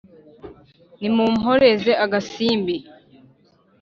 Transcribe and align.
nimumporeze 0.99 1.91
agasimbi 2.05 2.75